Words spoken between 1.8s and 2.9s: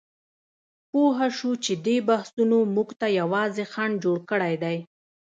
دې بحثونو موږ